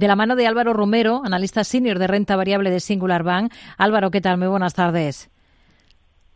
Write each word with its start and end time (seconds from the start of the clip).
de 0.00 0.08
la 0.08 0.16
mano 0.16 0.34
de 0.34 0.46
Álvaro 0.46 0.72
Romero, 0.72 1.20
analista 1.26 1.62
senior 1.62 1.98
de 1.98 2.06
renta 2.06 2.34
variable 2.34 2.70
de 2.70 2.80
Singular 2.80 3.22
Bank. 3.22 3.52
Álvaro, 3.76 4.10
¿qué 4.10 4.22
tal? 4.22 4.38
Muy 4.38 4.48
buenas 4.48 4.72
tardes. 4.72 5.30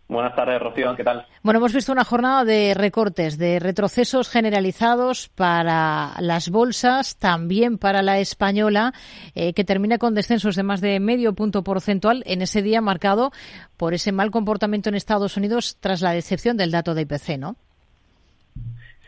Buenas 0.06 0.36
tardes, 0.36 0.60
Rocío. 0.60 0.94
¿Qué 0.94 1.02
tal? 1.02 1.26
Bueno, 1.42 1.60
hemos 1.60 1.72
visto 1.72 1.90
una 1.90 2.04
jornada 2.04 2.44
de 2.44 2.74
recortes, 2.74 3.38
de 3.38 3.58
retrocesos 3.60 4.28
generalizados 4.28 5.30
para 5.30 6.12
las 6.20 6.50
bolsas, 6.50 7.16
también 7.16 7.78
para 7.78 8.02
la 8.02 8.18
española, 8.18 8.92
eh, 9.34 9.54
que 9.54 9.64
termina 9.64 9.96
con 9.96 10.14
descensos 10.14 10.56
de 10.56 10.62
más 10.62 10.82
de 10.82 11.00
medio 11.00 11.34
punto 11.34 11.64
porcentual 11.64 12.22
en 12.26 12.42
ese 12.42 12.60
día 12.60 12.82
marcado 12.82 13.32
por 13.78 13.94
ese 13.94 14.12
mal 14.12 14.30
comportamiento 14.30 14.90
en 14.90 14.94
Estados 14.94 15.38
Unidos 15.38 15.78
tras 15.80 16.02
la 16.02 16.12
decepción 16.12 16.58
del 16.58 16.70
dato 16.70 16.92
de 16.92 17.00
IPC, 17.00 17.38
¿no? 17.38 17.56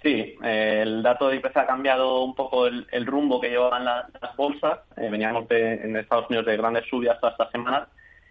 Sí, 0.06 0.36
eh, 0.44 0.82
el 0.84 1.02
dato 1.02 1.28
de 1.28 1.34
IPC 1.34 1.56
ha 1.56 1.66
cambiado 1.66 2.22
un 2.22 2.32
poco 2.36 2.68
el, 2.68 3.06
rumbo 3.06 3.40
que 3.40 3.48
llevaban 3.48 3.84
las 3.84 4.36
bolsas. 4.36 4.78
Eh, 4.96 5.08
veníamos 5.10 5.48
de, 5.48 5.74
en 5.82 5.96
Estados 5.96 6.26
Unidos 6.28 6.46
de 6.46 6.56
grandes 6.56 6.84
subidas 6.88 7.18
todas 7.18 7.32
estas 7.32 7.50
semanas 7.50 7.88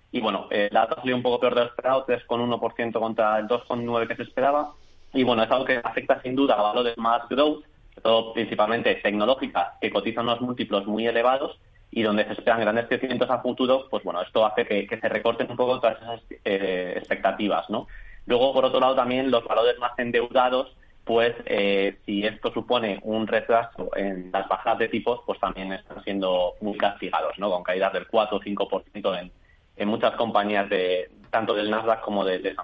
y 0.09 0.21
bueno, 0.21 0.47
el 0.51 0.69
dato 0.69 0.95
salió 0.95 1.17
un 1.17 1.21
poco 1.21 1.41
peor 1.41 1.53
de 1.53 1.61
lo 1.63 1.67
esperado, 1.67 2.05
3,1% 2.07 2.97
contra 2.97 3.39
el 3.39 3.47
2,9% 3.49 4.07
que 4.07 4.15
se 4.15 4.23
esperaba. 4.23 4.71
Y 5.13 5.25
bueno, 5.25 5.43
es 5.43 5.51
algo 5.51 5.65
que 5.65 5.81
afecta 5.83 6.21
sin 6.21 6.33
duda 6.33 6.53
a 6.53 6.61
valores 6.61 6.97
más 6.97 7.27
growth, 7.27 7.65
todo 8.01 8.31
principalmente 8.31 8.95
tecnológicas, 9.03 9.73
que 9.81 9.89
cotizan 9.89 10.23
unos 10.23 10.39
múltiplos 10.39 10.87
muy 10.87 11.05
elevados 11.05 11.59
y 11.91 12.03
donde 12.03 12.23
se 12.23 12.31
esperan 12.31 12.61
grandes 12.61 12.87
crecimientos 12.87 13.29
a 13.29 13.41
futuro, 13.41 13.89
pues 13.89 14.01
bueno, 14.05 14.21
esto 14.21 14.45
hace 14.45 14.65
que, 14.65 14.87
se 14.87 15.09
recorten 15.09 15.51
un 15.51 15.57
poco 15.57 15.81
todas 15.81 15.97
esas 16.01 16.21
eh, 16.45 16.93
expectativas, 16.95 17.69
¿no? 17.69 17.87
Luego, 18.27 18.53
por 18.53 18.63
otro 18.63 18.79
lado, 18.79 18.95
también 18.95 19.29
los 19.29 19.43
valores 19.43 19.77
más 19.77 19.91
endeudados, 19.99 20.73
pues 21.05 21.35
eh, 21.45 21.97
si 22.05 22.25
esto 22.25 22.51
supone 22.51 22.99
un 23.03 23.27
retraso 23.27 23.95
en 23.95 24.31
las 24.31 24.47
bajadas 24.49 24.79
de 24.79 24.87
tipos, 24.89 25.21
pues 25.25 25.39
también 25.39 25.71
están 25.71 26.03
siendo 26.03 26.55
muy 26.61 26.77
castigados, 26.77 27.37
¿no? 27.37 27.51
Con 27.51 27.63
caídas 27.63 27.93
del 27.93 28.07
4 28.07 28.37
o 28.37 28.41
5% 28.41 29.19
en, 29.21 29.31
en 29.77 29.87
muchas 29.87 30.15
compañías 30.15 30.67
de 30.69 31.09
tanto 31.29 31.53
del 31.53 31.69
Nasdaq 31.69 32.01
como 32.01 32.25
de, 32.25 32.39
de 32.39 32.55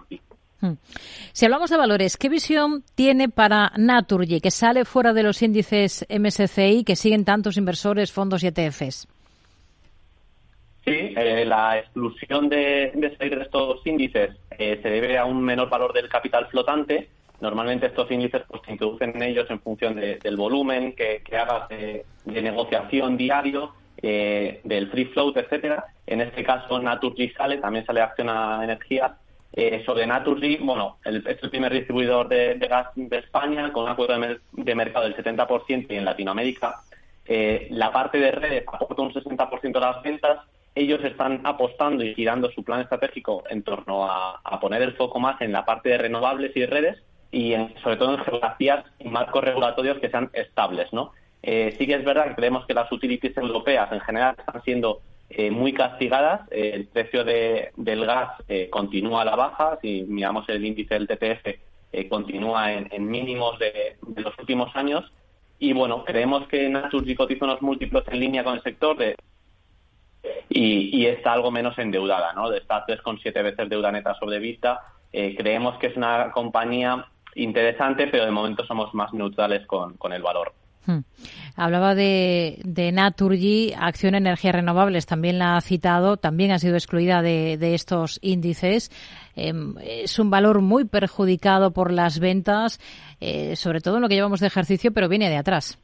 hmm. 0.61 0.73
Si 1.33 1.45
hablamos 1.45 1.69
de 1.69 1.77
valores, 1.77 2.17
¿qué 2.17 2.29
visión 2.29 2.83
tiene 2.95 3.29
para 3.29 3.71
Naturgy, 3.77 4.41
que 4.41 4.49
sale 4.49 4.85
fuera 4.85 5.13
de 5.13 5.23
los 5.23 5.41
índices 5.41 6.05
MSCI 6.09 6.83
que 6.83 6.95
siguen 6.95 7.25
tantos 7.25 7.57
inversores, 7.57 8.11
fondos 8.11 8.43
y 8.43 8.47
ETFs? 8.47 9.07
Sí, 10.83 11.13
eh, 11.15 11.45
la 11.45 11.77
exclusión 11.77 12.49
de, 12.49 12.91
salir 13.17 13.37
de 13.37 13.43
estos 13.43 13.85
índices 13.85 14.31
eh, 14.57 14.79
se 14.81 14.89
debe 14.89 15.17
a 15.17 15.25
un 15.25 15.43
menor 15.43 15.69
valor 15.69 15.93
del 15.93 16.09
capital 16.09 16.47
flotante. 16.47 17.07
Normalmente 17.41 17.87
estos 17.87 18.09
índices 18.11 18.43
pues, 18.47 18.61
se 18.65 18.71
introducen 18.71 19.13
en 19.15 19.23
ellos 19.23 19.49
en 19.49 19.59
función 19.59 19.95
del 19.95 20.37
volumen 20.37 20.93
que, 20.93 21.23
hagas 21.35 21.67
de, 21.69 22.05
negociación 22.25 23.17
diario 23.17 23.73
eh, 24.01 24.61
del 24.63 24.89
free 24.91 25.05
float, 25.05 25.37
etcétera. 25.37 25.85
En 26.05 26.21
este 26.21 26.43
caso, 26.43 26.79
Naturgy 26.79 27.29
sale, 27.29 27.57
también 27.57 27.85
sale 27.85 28.01
Acción 28.01 28.29
a 28.29 28.63
Energía. 28.63 29.17
Eh, 29.53 29.83
sobre 29.85 30.05
Naturgy, 30.05 30.57
bueno, 30.57 30.99
el, 31.03 31.25
es 31.27 31.41
el 31.41 31.49
primer 31.49 31.73
distribuidor 31.73 32.29
de, 32.29 32.55
gas 32.69 32.87
de 32.95 33.17
España 33.17 33.73
con 33.73 33.83
una 33.83 33.95
cuota 33.95 34.17
de, 34.17 34.75
mercado 34.75 35.05
del 35.05 35.17
70% 35.17 35.87
y 35.89 35.95
en 35.95 36.05
Latinoamérica. 36.05 36.81
Eh, 37.25 37.67
la 37.71 37.91
parte 37.91 38.19
de 38.19 38.31
redes 38.31 38.63
aporta 38.67 39.01
un 39.01 39.13
60% 39.13 39.73
de 39.73 39.79
las 39.79 40.01
ventas. 40.03 40.45
Ellos 40.75 41.03
están 41.03 41.41
apostando 41.43 42.03
y 42.03 42.13
girando 42.13 42.49
su 42.51 42.63
plan 42.63 42.81
estratégico 42.81 43.43
en 43.49 43.63
torno 43.63 44.05
a, 44.05 44.59
poner 44.61 44.83
el 44.83 44.93
foco 44.93 45.19
más 45.19 45.41
en 45.41 45.51
la 45.51 45.65
parte 45.65 45.89
de 45.89 45.97
renovables 45.97 46.55
y 46.55 46.65
redes 46.65 47.01
y 47.31 47.55
sobre 47.81 47.97
todo 47.97 48.15
en 48.15 48.23
geografías 48.23 48.85
y 48.99 49.07
marcos 49.07 49.43
regulatorios 49.43 49.99
que 49.99 50.09
sean 50.09 50.29
estables, 50.33 50.91
¿no? 50.91 51.11
Eh, 51.43 51.75
sí 51.77 51.87
que 51.87 51.95
es 51.95 52.05
verdad 52.05 52.27
que 52.29 52.35
creemos 52.35 52.65
que 52.65 52.73
las 52.73 52.91
utilities 52.91 53.35
europeas 53.35 53.91
en 53.91 53.99
general 54.01 54.35
están 54.37 54.61
siendo 54.63 55.01
eh, 55.29 55.49
muy 55.49 55.73
castigadas. 55.73 56.41
Eh, 56.51 56.71
el 56.73 56.87
precio 56.87 57.23
del 57.23 58.05
gas 58.05 58.31
continúa 58.69 59.21
a 59.21 59.25
la 59.25 59.35
baja. 59.35 59.79
Si 59.81 60.03
miramos 60.07 60.47
el 60.49 60.63
índice 60.65 60.93
del 60.95 61.07
TTF, 61.07 62.09
continúa 62.09 62.71
en, 62.73 63.09
mínimos 63.09 63.57
de, 63.59 63.97
los 64.17 64.37
últimos 64.37 64.75
años. 64.75 65.11
Y 65.57 65.73
bueno, 65.73 66.03
creemos 66.05 66.47
que 66.47 66.69
Naturgy 66.69 67.15
cotiza 67.15 67.45
unos 67.45 67.61
múltiplos 67.61 68.03
en 68.07 68.19
línea 68.19 68.43
con 68.43 68.55
el 68.55 68.63
sector 68.63 68.97
de, 68.97 69.15
y, 70.49 71.05
está 71.05 71.33
algo 71.33 71.51
menos 71.51 71.77
endeudada, 71.77 72.33
¿no? 72.33 72.51
Está 72.51 72.85
3,7 72.85 73.43
veces 73.43 73.69
deuda 73.69 73.91
neta 73.91 74.15
sobre 74.15 74.39
vista. 74.39 74.81
creemos 75.11 75.77
que 75.77 75.87
es 75.87 75.97
una 75.97 76.31
compañía 76.31 77.05
interesante, 77.35 78.07
pero 78.07 78.25
de 78.25 78.31
momento 78.31 78.65
somos 78.65 78.93
más 78.93 79.13
neutrales 79.13 79.65
con 79.67 80.13
el 80.13 80.21
valor. 80.21 80.53
Hmm. 80.85 81.01
Hablaba 81.55 81.93
de, 81.93 82.59
de 82.63 82.91
Naturgy, 82.91 83.73
Acción 83.77 84.15
Energías 84.15 84.55
Renovables, 84.55 85.05
también 85.05 85.37
la 85.37 85.55
ha 85.55 85.61
citado, 85.61 86.17
también 86.17 86.51
ha 86.51 86.59
sido 86.59 86.75
excluida 86.75 87.21
de, 87.21 87.73
estos 87.75 88.19
índices. 88.21 88.89
Em, 89.35 89.75
es 89.79 90.17
un 90.17 90.29
valor 90.31 90.61
muy 90.61 90.85
perjudicado 90.85 91.71
por 91.71 91.91
las 91.91 92.19
ventas, 92.19 92.79
eh, 93.19 93.55
sobre 93.55 93.81
todo 93.81 93.97
en 93.97 94.01
lo 94.01 94.09
que 94.09 94.15
llevamos 94.15 94.39
de 94.39 94.47
ejercicio, 94.47 94.91
pero 94.91 95.07
viene 95.07 95.29
de 95.29 95.37
atrás. 95.37 95.77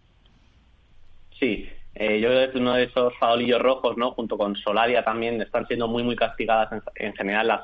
Sí, 1.40 1.70
eh, 1.94 2.20
yo 2.20 2.30
creo 2.30 2.40
que 2.40 2.50
es 2.50 2.56
uno 2.56 2.74
de 2.74 2.84
esos 2.86 3.14
farolillos 3.20 3.62
rojos, 3.62 3.98
¿no? 3.98 4.12
Junto 4.12 4.38
con 4.38 4.56
Solaria 4.56 5.04
también 5.04 5.40
están 5.42 5.68
siendo 5.68 5.88
muy, 5.88 6.02
muy 6.02 6.16
castigadas 6.16 6.82
en, 6.96 7.14
general 7.14 7.48
las, 7.48 7.62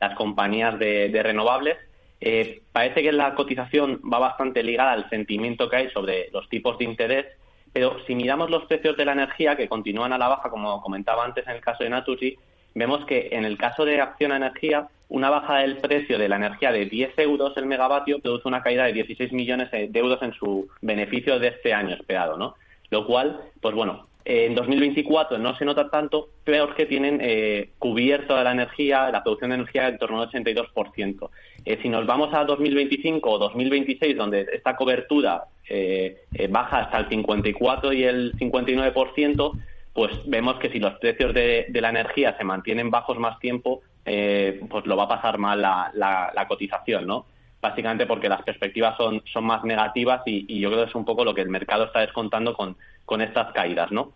las 0.00 0.14
compañías 0.16 0.78
de 0.78 1.20
renovables 1.22 1.78
eh, 2.20 2.62
parece 2.72 3.02
que 3.02 3.12
la 3.12 3.34
cotización 3.34 4.00
va 4.10 4.18
bastante 4.18 4.62
ligada 4.62 4.92
al 4.92 5.08
sentimiento 5.10 5.68
que 5.68 5.76
hay 5.76 5.90
sobre 5.90 6.30
los 6.32 6.48
tipos 6.48 6.78
de 6.78 6.84
interés, 6.84 7.26
pero 7.72 7.98
si 8.06 8.14
miramos 8.14 8.50
los 8.50 8.64
precios 8.66 8.96
de 8.96 9.04
la 9.04 9.12
energía, 9.12 9.56
que 9.56 9.68
continúan 9.68 10.12
a 10.12 10.18
la 10.18 10.28
baja, 10.28 10.48
como 10.48 10.80
comentaba 10.80 11.24
antes 11.24 11.46
en 11.46 11.54
el 11.54 11.60
caso 11.60 11.82
de 11.82 11.90
Naturgy, 11.90 12.38
vemos 12.74 13.04
que 13.04 13.28
en 13.32 13.44
el 13.44 13.58
caso 13.58 13.84
de 13.84 14.00
Acción 14.00 14.32
a 14.32 14.36
Energía, 14.36 14.88
una 15.08 15.30
baja 15.30 15.58
del 15.58 15.78
precio 15.78 16.18
de 16.18 16.28
la 16.28 16.36
energía 16.36 16.72
de 16.72 16.86
10 16.86 17.18
euros 17.18 17.56
el 17.56 17.66
megavatio 17.66 18.20
produce 18.20 18.48
una 18.48 18.62
caída 18.62 18.84
de 18.84 18.92
16 18.92 19.32
millones 19.32 19.70
de 19.70 19.90
euros 19.98 20.22
en 20.22 20.32
su 20.32 20.68
beneficio 20.80 21.38
de 21.38 21.48
este 21.48 21.74
año 21.74 21.94
esperado, 21.94 22.36
¿no? 22.36 22.54
Lo 22.90 23.06
cual, 23.06 23.40
pues 23.60 23.74
bueno, 23.74 24.06
en 24.24 24.54
2024 24.54 25.38
no 25.38 25.56
se 25.56 25.64
nota 25.64 25.90
tanto, 25.90 26.30
pero 26.44 26.74
que 26.74 26.86
tienen 26.86 27.18
eh, 27.20 27.70
cubierto 27.78 28.42
la 28.42 28.52
energía, 28.52 29.10
la 29.10 29.22
producción 29.22 29.50
de 29.50 29.56
energía 29.56 29.88
en 29.88 29.98
torno 29.98 30.22
al 30.22 30.30
82%. 30.30 31.30
Eh, 31.66 31.78
si 31.80 31.88
nos 31.88 32.06
vamos 32.06 32.34
a 32.34 32.44
2025 32.44 33.30
o 33.30 33.38
2026, 33.38 34.16
donde 34.16 34.46
esta 34.52 34.76
cobertura 34.76 35.44
eh, 35.68 36.24
eh, 36.34 36.48
baja 36.48 36.80
hasta 36.80 36.98
el 36.98 37.08
54 37.08 37.92
y 37.92 38.04
el 38.04 38.32
59%, 38.34 39.52
pues 39.94 40.12
vemos 40.26 40.56
que 40.56 40.70
si 40.70 40.78
los 40.78 40.94
precios 40.94 41.32
de, 41.32 41.66
la 41.72 41.88
energía 41.88 42.36
se 42.36 42.44
mantienen 42.44 42.90
bajos 42.90 43.18
más 43.18 43.38
tiempo, 43.38 43.82
pues 44.04 44.84
lo 44.84 44.96
va 44.96 45.04
a 45.04 45.08
pasar 45.08 45.38
mal 45.38 45.62
la, 45.62 46.46
cotización, 46.48 47.06
¿no? 47.06 47.26
Básicamente 47.64 48.04
porque 48.04 48.28
las 48.28 48.42
perspectivas 48.42 48.94
son, 48.98 49.22
son 49.32 49.46
más 49.46 49.64
negativas 49.64 50.20
y, 50.26 50.60
yo 50.60 50.68
creo 50.68 50.84
que 50.84 50.90
es 50.90 50.94
un 50.94 51.06
poco 51.06 51.24
lo 51.24 51.34
que 51.34 51.40
el 51.40 51.48
mercado 51.48 51.84
está 51.84 52.00
descontando 52.00 52.52
con, 52.52 52.76
con 53.06 53.22
estas 53.22 53.54
caídas, 53.54 53.90
¿no? 53.90 54.12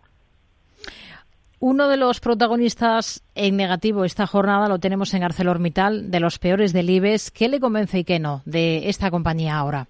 Uno 1.59 1.87
de 1.87 1.97
los 1.97 2.19
protagonistas 2.19 3.23
en 3.33 3.57
negativo 3.57 4.05
esta 4.05 4.27
jornada 4.27 4.69
lo 4.69 4.77
tenemos 4.77 5.15
en 5.15 5.23
ArcelorMittal, 5.23 6.11
de 6.11 6.19
los 6.19 6.37
peores 6.37 6.73
del 6.73 6.91
IBEX. 6.91 7.31
¿Qué 7.31 7.47
le 7.47 7.59
convence 7.59 7.97
y 7.97 8.03
qué 8.03 8.19
no 8.19 8.43
de 8.45 8.87
esta 8.87 9.09
compañía 9.09 9.57
ahora? 9.57 9.87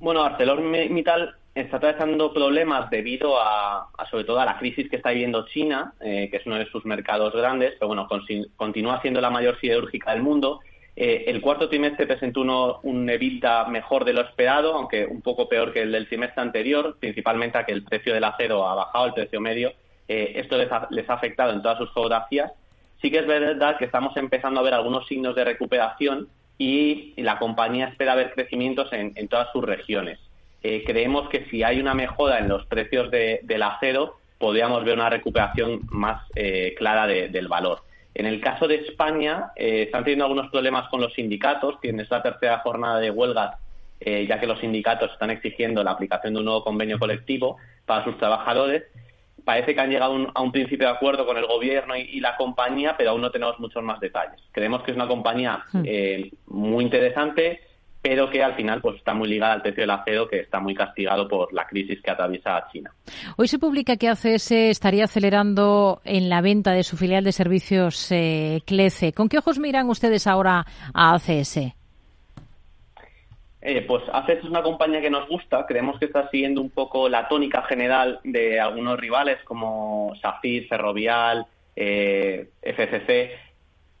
Bueno, 0.00 0.24
ArcelorMittal 0.24 1.36
está 1.54 1.76
atravesando 1.76 2.34
problemas 2.34 2.90
debido 2.90 3.40
a, 3.40 3.88
sobre 4.10 4.24
todo 4.24 4.40
a 4.40 4.46
la 4.46 4.58
crisis 4.58 4.90
que 4.90 4.96
está 4.96 5.10
viviendo 5.10 5.46
China, 5.46 5.94
eh, 6.00 6.26
que 6.28 6.38
es 6.38 6.46
uno 6.46 6.56
de 6.56 6.66
sus 6.66 6.84
mercados 6.84 7.32
grandes, 7.34 7.74
pero 7.78 7.86
bueno, 7.86 8.08
continúa 8.56 9.00
siendo 9.00 9.20
la 9.20 9.30
mayor 9.30 9.60
siderúrgica 9.60 10.10
del 10.10 10.24
mundo. 10.24 10.58
Eh, 10.96 11.24
el 11.26 11.40
cuarto 11.40 11.68
trimestre 11.68 12.06
presentó 12.06 12.42
uno, 12.42 12.78
un 12.84 13.08
EBITDA 13.10 13.66
mejor 13.66 14.04
de 14.04 14.12
lo 14.12 14.20
esperado, 14.20 14.74
aunque 14.74 15.06
un 15.06 15.22
poco 15.22 15.48
peor 15.48 15.72
que 15.72 15.82
el 15.82 15.92
del 15.92 16.06
trimestre 16.06 16.40
anterior, 16.40 16.96
principalmente 17.00 17.58
a 17.58 17.64
que 17.64 17.72
el 17.72 17.82
precio 17.82 18.14
del 18.14 18.24
acero 18.24 18.66
ha 18.66 18.74
bajado, 18.74 19.06
el 19.06 19.14
precio 19.14 19.40
medio, 19.40 19.72
eh, 20.06 20.32
esto 20.36 20.56
les 20.56 20.70
ha, 20.70 20.86
les 20.90 21.08
ha 21.10 21.14
afectado 21.14 21.52
en 21.52 21.62
todas 21.62 21.78
sus 21.78 21.92
geografías. 21.92 22.52
Sí 23.02 23.10
que 23.10 23.18
es 23.18 23.26
verdad 23.26 23.76
que 23.76 23.86
estamos 23.86 24.16
empezando 24.16 24.60
a 24.60 24.62
ver 24.62 24.74
algunos 24.74 25.06
signos 25.08 25.34
de 25.34 25.44
recuperación 25.44 26.28
y 26.58 27.12
la 27.20 27.38
compañía 27.38 27.88
espera 27.88 28.14
ver 28.14 28.32
crecimientos 28.32 28.92
en, 28.92 29.28
todas 29.28 29.50
sus 29.52 29.64
regiones. 29.64 30.20
Eh, 30.62 30.84
creemos 30.86 31.28
que 31.28 31.44
si 31.46 31.64
hay 31.64 31.80
una 31.80 31.94
mejora 31.94 32.38
en 32.38 32.48
los 32.48 32.64
precios 32.66 33.10
del 33.10 33.62
acero, 33.62 34.16
podríamos 34.38 34.84
ver 34.84 34.94
una 34.94 35.10
recuperación 35.10 35.80
más 35.90 36.22
clara 36.76 37.06
del 37.06 37.48
valor. 37.48 37.82
En 38.14 38.26
el 38.26 38.40
caso 38.40 38.68
de 38.68 38.76
España, 38.76 39.50
están 39.56 40.04
teniendo 40.04 40.24
algunos 40.24 40.50
problemas 40.50 40.88
con 40.88 41.00
los 41.00 41.12
sindicatos. 41.14 41.80
Tienes 41.80 42.10
la 42.10 42.22
tercera 42.22 42.60
jornada 42.60 43.00
de 43.00 43.10
huelgas, 43.10 43.58
ya 44.00 44.38
que 44.38 44.46
los 44.46 44.60
sindicatos 44.60 45.12
están 45.12 45.30
exigiendo 45.30 45.82
la 45.82 45.92
aplicación 45.92 46.34
de 46.34 46.38
un 46.38 46.44
nuevo 46.44 46.62
convenio 46.62 46.98
colectivo 46.98 47.56
para 47.86 48.04
sus 48.04 48.16
trabajadores 48.18 48.84
parece 49.44 49.74
que 49.74 49.80
han 49.80 49.90
llegado 49.90 50.30
a 50.34 50.42
un 50.42 50.52
principio 50.52 50.88
de 50.88 50.94
acuerdo 50.94 51.26
con 51.26 51.36
el 51.36 51.46
gobierno 51.46 51.94
y, 51.96 52.20
la 52.20 52.36
compañía, 52.36 52.96
pero 52.96 53.10
aún 53.10 53.20
no 53.20 53.30
tenemos 53.30 53.58
muchos 53.60 53.82
más 53.82 54.00
detalles. 54.00 54.40
Creemos 54.52 54.82
que 54.82 54.90
es 54.90 54.96
una 54.96 55.06
compañía 55.06 55.64
hmm. 55.72 55.82
eh, 55.84 56.30
muy 56.46 56.84
interesante, 56.84 57.60
pero 58.04 58.28
que 58.28 58.42
al 58.42 58.54
final 58.54 58.82
pues 58.82 58.96
está 58.96 59.14
muy 59.14 59.30
ligada 59.30 59.54
al 59.54 59.62
precio 59.62 59.80
del 59.80 59.90
acero 59.90 60.28
que 60.28 60.40
está 60.40 60.60
muy 60.60 60.74
castigado 60.74 61.26
por 61.26 61.54
la 61.54 61.66
crisis 61.66 62.02
que 62.02 62.10
atraviesa 62.10 62.68
China. 62.70 62.92
Hoy 63.38 63.48
se 63.48 63.58
publica 63.58 63.96
que 63.96 64.10
ACS 64.10 64.50
estaría 64.50 65.04
acelerando 65.04 66.02
en 66.04 66.28
la 66.28 66.42
venta 66.42 66.72
de 66.72 66.82
su 66.82 66.98
filial 66.98 67.24
de 67.24 67.32
servicios 67.32 68.12
eh, 68.12 68.60
CLECE. 68.66 69.14
¿Con 69.14 69.30
qué 69.30 69.38
ojos 69.38 69.58
miran 69.58 69.88
ustedes 69.88 70.26
ahora 70.26 70.66
a 70.92 71.14
ACS? 71.14 71.56
Eh, 73.62 73.80
pues 73.88 74.02
ACS 74.12 74.28
es 74.28 74.44
una 74.44 74.62
compañía 74.62 75.00
que 75.00 75.08
nos 75.08 75.26
gusta, 75.26 75.64
creemos 75.64 75.98
que 75.98 76.04
está 76.04 76.28
siguiendo 76.28 76.60
un 76.60 76.68
poco 76.68 77.08
la 77.08 77.26
tónica 77.26 77.62
general 77.62 78.20
de 78.22 78.60
algunos 78.60 79.00
rivales 79.00 79.38
como 79.44 80.14
Safir, 80.20 80.68
Ferrovial, 80.68 81.46
eh, 81.74 82.50
FCC, 82.60 83.30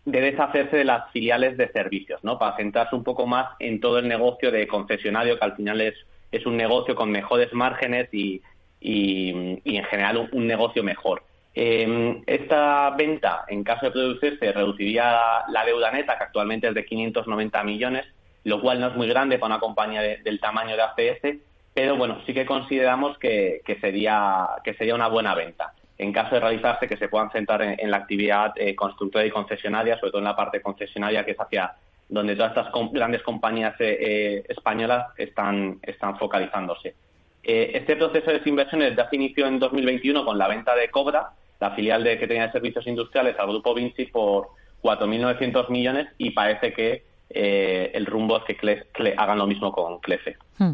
de 0.04 0.20
deshacerse 0.20 0.76
de 0.76 0.84
las 0.84 1.10
filiales 1.12 1.56
de 1.56 1.68
servicios, 1.68 2.22
¿no? 2.22 2.38
Para 2.38 2.56
centrarse 2.56 2.94
un 2.94 3.04
poco 3.04 3.26
más 3.26 3.48
en 3.58 3.80
todo 3.80 3.98
el 3.98 4.08
negocio 4.08 4.50
de 4.50 4.66
concesionario, 4.66 5.38
que 5.38 5.44
al 5.44 5.56
final 5.56 5.80
es, 5.80 5.94
es 6.30 6.44
un 6.46 6.56
negocio 6.56 6.94
con 6.94 7.10
mejores 7.10 7.52
márgenes 7.52 8.08
y, 8.12 8.42
y, 8.80 9.30
en 9.64 9.84
general 9.84 10.28
un, 10.30 10.46
negocio 10.46 10.82
mejor. 10.82 11.22
Em, 11.54 12.22
esta 12.26 12.90
venta, 12.90 13.44
en 13.48 13.64
caso 13.64 13.86
de 13.86 13.92
producirse, 13.92 14.52
reduciría 14.52 15.20
la 15.48 15.64
deuda 15.64 15.90
neta, 15.90 16.18
que 16.18 16.24
actualmente 16.24 16.68
es 16.68 16.74
de 16.74 16.84
590 16.84 17.64
millones, 17.64 18.04
lo 18.44 18.60
cual 18.60 18.80
no 18.80 18.88
es 18.88 18.96
muy 18.96 19.08
grande 19.08 19.38
para 19.38 19.54
una 19.54 19.60
compañía 19.60 20.02
del 20.02 20.40
tamaño 20.40 20.76
de 20.76 20.82
ACS, 20.82 21.38
pero 21.72 21.96
bueno, 21.96 22.20
sí 22.26 22.34
que 22.34 22.44
consideramos 22.44 23.16
que, 23.18 23.62
que, 23.64 23.80
sería, 23.80 24.48
que 24.62 24.74
sería 24.74 24.94
una 24.94 25.08
buena 25.08 25.34
venta 25.34 25.72
en 25.98 26.12
caso 26.12 26.34
de 26.34 26.40
realizarse, 26.40 26.88
que 26.88 26.96
se 26.96 27.08
puedan 27.08 27.30
centrar 27.30 27.62
en, 27.62 27.90
la 27.90 27.98
actividad 27.98 28.52
eh, 28.56 28.74
constructora 28.74 29.24
y 29.24 29.30
concesionaria, 29.30 29.98
sobre 29.98 30.10
todo 30.10 30.20
en 30.20 30.26
la 30.26 30.36
parte 30.36 30.60
concesionaria, 30.60 31.24
que 31.24 31.32
es 31.32 31.40
hacia 31.40 31.72
donde 32.08 32.36
todas 32.36 32.56
estas 32.56 32.72
grandes 32.92 33.22
compañías 33.22 33.74
eh, 33.80 33.96
eh, 34.00 34.44
españolas 34.48 35.06
están, 35.16 35.80
focalizándose. 36.18 36.94
este 37.42 37.96
proceso 37.96 38.26
de 38.26 38.38
desinversiones 38.38 38.96
ya 38.96 39.08
se 39.08 39.16
inició 39.16 39.46
en 39.46 39.58
2021 39.58 40.24
con 40.24 40.36
la 40.36 40.48
venta 40.48 40.74
de 40.74 40.90
Cobra, 40.90 41.30
la 41.60 41.70
filial 41.70 42.02
de 42.02 42.18
que 42.18 42.26
tenía 42.26 42.50
servicios 42.52 42.86
industriales 42.86 43.38
al 43.38 43.48
grupo 43.48 43.74
Vinci 43.74 44.06
por 44.06 44.48
4.900 44.82 45.70
millones 45.70 46.08
y 46.18 46.30
parece 46.30 46.72
que 46.72 47.04
eh, 47.34 47.90
el 47.94 48.06
rumbo 48.06 48.38
es 48.38 48.44
que 48.44 49.14
hagan 49.16 49.38
lo 49.38 49.46
mismo 49.46 49.72
con 49.72 49.98
Clefe. 49.98 50.36
Hmm. 50.58 50.72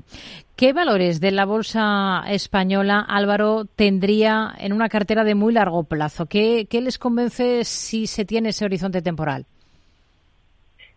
¿Qué 0.56 0.74
valores 0.74 1.20
de 1.20 1.30
la 1.30 1.46
bolsa 1.46 2.22
española, 2.28 3.00
Álvaro, 3.08 3.64
tendría 3.64 4.54
en 4.58 4.74
una 4.74 4.90
cartera 4.90 5.24
de 5.24 5.34
muy 5.34 5.54
largo 5.54 5.84
plazo? 5.84 6.26
¿Qué, 6.26 6.66
les 6.70 6.98
convence 6.98 7.64
si 7.64 8.06
se 8.06 8.26
tiene 8.26 8.50
ese 8.50 8.66
horizonte 8.66 9.00
temporal? 9.00 9.46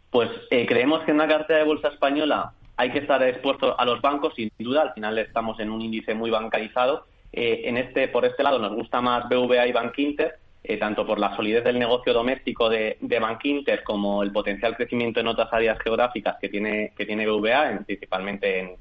Pues 0.09 0.29
eh, 0.51 0.65
creemos 0.65 1.03
que 1.03 1.11
en 1.11 1.15
una 1.15 1.27
cartera 1.27 1.59
de 1.59 1.65
bolsa 1.65 1.87
española 1.87 2.51
hay 2.75 2.91
que 2.91 2.99
estar 2.99 3.23
expuesto 3.23 3.79
a 3.79 3.85
los 3.85 4.01
bancos, 4.01 4.33
sin 4.35 4.51
duda. 4.59 4.81
Al 4.81 4.93
final 4.93 5.17
estamos 5.17 5.59
en 5.61 5.69
un 5.69 5.81
índice 5.81 6.13
muy 6.13 6.29
bancarizado. 6.29 7.05
Eh, 7.31 7.61
en 7.63 7.77
este, 7.77 8.09
por 8.09 8.25
este 8.25 8.43
lado, 8.43 8.59
nos 8.59 8.73
gusta 8.73 8.99
más 8.99 9.29
BVA 9.29 9.65
y 9.65 9.71
Bank 9.71 9.97
Inter 9.97 10.42
eh, 10.65 10.77
tanto 10.77 11.05
por 11.05 11.19
la 11.19 11.35
solidez 11.35 11.65
del 11.65 11.77
negocio 11.77 12.13
doméstico 12.13 12.69
de, 12.69 12.95
de 13.01 13.21
Inter 13.43 13.83
como 13.83 14.23
el 14.23 14.31
potencial 14.31 14.77
crecimiento 14.77 15.19
en 15.19 15.27
otras 15.27 15.51
áreas 15.51 15.77
geográficas 15.83 16.37
que 16.39 16.47
tiene, 16.47 16.93
que 16.95 17.05
tiene 17.05 17.27
BVA, 17.27 17.83
principalmente 17.85 18.59
en, 18.59 18.75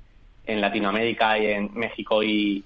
en, 0.46 0.60
Latinoamérica 0.60 1.36
y 1.40 1.46
en 1.46 1.74
México 1.74 2.22
y, 2.22 2.64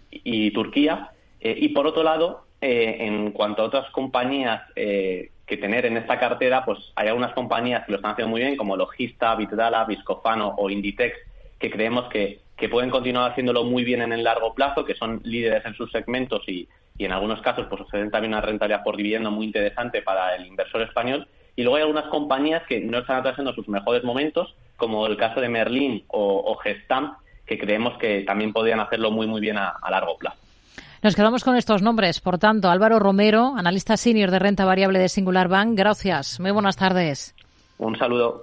Turquía. 0.52 1.12
Eh, 1.40 1.56
y 1.58 1.70
por 1.70 1.86
otro 1.86 2.02
lado, 2.02 2.44
eh, 2.60 2.96
en 3.00 3.32
cuanto 3.32 3.62
a 3.62 3.66
otras 3.66 3.90
compañías 3.90 4.62
que 4.74 5.56
tener 5.56 5.86
en 5.86 5.96
esta 5.96 6.18
cartera, 6.18 6.64
pues 6.64 6.92
hay 6.94 7.08
algunas 7.08 7.32
compañías 7.32 7.86
que 7.86 7.92
lo 7.92 7.96
están 7.96 8.12
haciendo 8.12 8.30
muy 8.30 8.42
bien, 8.42 8.56
como 8.56 8.76
Logista, 8.76 9.34
Vitdala, 9.34 9.84
Viscofano 9.84 10.56
o 10.58 10.68
Inditex, 10.68 11.16
que 11.58 11.70
creemos 11.70 12.08
que, 12.10 12.40
que 12.56 12.68
pueden 12.68 12.90
continuar 12.90 13.30
haciéndolo 13.30 13.64
muy 13.64 13.82
bien 13.82 14.02
en 14.02 14.12
el 14.12 14.24
largo 14.24 14.52
plazo, 14.54 14.84
que 14.84 14.94
son 14.94 15.22
líderes 15.24 15.64
en 15.64 15.74
sus 15.74 15.90
segmentos 15.90 16.46
y, 16.48 16.68
y 16.98 17.04
en 17.04 17.12
algunos 17.12 17.40
casos 17.42 17.66
pues 17.68 17.82
ofrecen 17.82 18.10
también 18.10 18.32
una 18.32 18.40
rentabilidad 18.40 18.82
por 18.82 18.96
dividendo 18.96 19.30
muy 19.30 19.46
interesante 19.46 20.02
para 20.02 20.34
el 20.34 20.46
inversor 20.46 20.82
español. 20.82 21.28
Y 21.54 21.62
luego 21.62 21.76
hay 21.76 21.82
algunas 21.82 22.06
compañías 22.06 22.62
que 22.68 22.80
no 22.80 22.98
están 22.98 23.18
atravesando 23.18 23.52
sus 23.54 23.68
mejores 23.68 24.04
momentos, 24.04 24.54
como 24.76 25.06
el 25.06 25.16
caso 25.16 25.40
de 25.40 25.48
Merlin 25.48 26.04
o, 26.08 26.56
Gestamp, 26.62 27.18
que 27.46 27.58
creemos 27.58 27.96
que 27.98 28.22
también 28.24 28.52
podrían 28.52 28.80
hacerlo 28.80 29.10
muy 29.10 29.26
muy 29.26 29.40
bien 29.40 29.56
a, 29.56 29.68
a 29.70 29.90
largo 29.90 30.16
plazo. 30.18 30.38
Nos 31.02 31.14
quedamos 31.14 31.44
con 31.44 31.56
estos 31.56 31.82
nombres. 31.82 32.20
Por 32.20 32.38
tanto, 32.38 32.68
Álvaro 32.68 32.98
Romero, 32.98 33.54
analista 33.56 33.96
senior 33.96 34.30
de 34.30 34.38
renta 34.38 34.64
variable 34.64 34.98
de 34.98 35.08
Singular 35.08 35.48
Bank. 35.48 35.76
Gracias. 35.76 36.40
Muy 36.40 36.50
buenas 36.50 36.76
tardes. 36.76 37.34
Un 37.78 37.96
saludo. 37.96 38.42